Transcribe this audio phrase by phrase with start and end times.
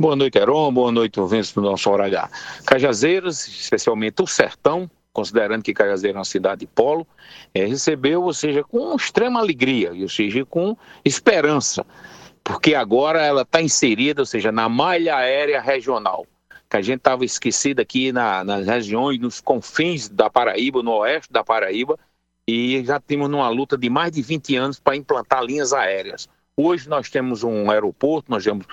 [0.00, 0.72] Boa noite, Heron.
[0.72, 2.20] Boa noite, ouvintes do nosso horário.
[2.64, 7.04] Cajazeiras, especialmente o Sertão, considerando que Cajazeiras é uma cidade de polo,
[7.52, 11.84] é, recebeu, ou seja, com extrema alegria, ou seja, com esperança,
[12.44, 16.24] porque agora ela está inserida, ou seja, na malha aérea regional,
[16.70, 21.32] que a gente estava esquecido aqui na, nas regiões, nos confins da Paraíba, no oeste
[21.32, 21.98] da Paraíba,
[22.46, 26.28] e já temos numa luta de mais de 20 anos para implantar linhas aéreas.
[26.60, 28.66] Hoje nós temos um aeroporto, nós temos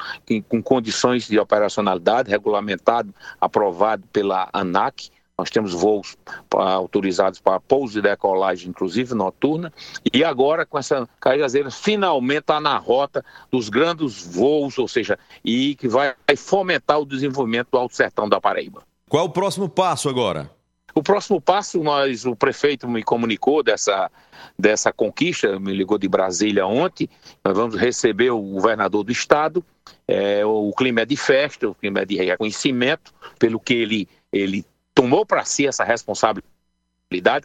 [0.49, 6.17] com condições de operacionalidade, regulamentado, aprovado pela ANAC, nós temos voos
[6.49, 9.71] autorizados para pouso e decolagem, inclusive noturna.
[10.11, 15.75] E agora, com essa Cajazeiras, finalmente está na rota dos grandes voos, ou seja, e
[15.75, 18.81] que vai fomentar o desenvolvimento do Alto Sertão da Paraíba.
[19.07, 20.49] Qual é o próximo passo agora?
[20.97, 24.09] O próximo passo, nós, o prefeito me comunicou dessa,
[24.57, 27.09] dessa conquista, me ligou de Brasília ontem.
[27.43, 29.63] Nós vamos receber o governador do estado.
[30.07, 34.65] É, o clima é de festa, o clima é de reconhecimento pelo que ele, ele
[34.93, 36.54] tomou para si essa responsabilidade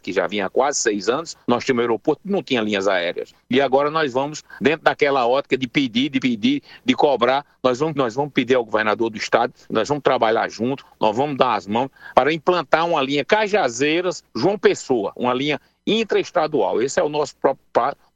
[0.01, 2.87] que já vinha há quase seis anos, nós tínhamos um aeroporto que não tinha linhas
[2.87, 3.33] aéreas.
[3.49, 7.95] E agora nós vamos, dentro daquela ótica de pedir, de pedir, de cobrar, nós vamos,
[7.95, 11.67] nós vamos pedir ao governador do estado, nós vamos trabalhar junto, nós vamos dar as
[11.67, 16.81] mãos para implantar uma linha Cajazeiras, João Pessoa, uma linha intraestadual.
[16.81, 17.35] Esse é o nosso,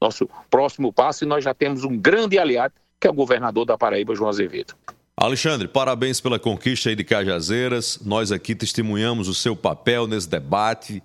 [0.01, 3.77] nosso próximo passo e nós já temos um grande aliado, que é o governador da
[3.77, 4.73] Paraíba, João Azevedo.
[5.17, 8.01] Alexandre, parabéns pela conquista aí de Cajazeiras.
[8.03, 11.01] Nós aqui testemunhamos o seu papel nesse debate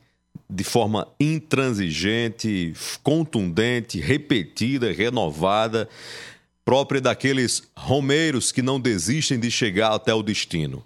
[0.50, 5.88] de forma intransigente, contundente, repetida, renovada,
[6.64, 10.84] própria daqueles romeiros que não desistem de chegar até o destino.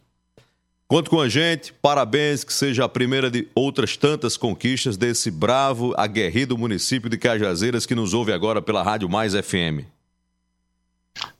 [0.87, 5.95] Conte com a gente, parabéns, que seja a primeira de outras tantas conquistas desse bravo,
[5.97, 9.87] aguerrido município de Cajazeiras que nos ouve agora pela Rádio Mais FM.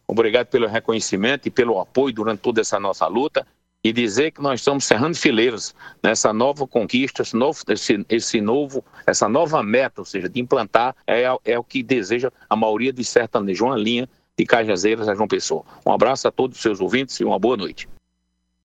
[0.09, 3.47] Obrigado pelo reconhecimento e pelo apoio durante toda essa nossa luta
[3.85, 8.83] e dizer que nós estamos cerrando fileiras nessa nova conquista, esse novo, esse, esse novo,
[9.07, 13.07] essa nova meta, ou seja, de implantar, é, é o que deseja a maioria dos
[13.07, 15.65] sertanejos, uma linha de Cajazeiras a João Pessoa.
[15.87, 17.87] Um abraço a todos os seus ouvintes e uma boa noite.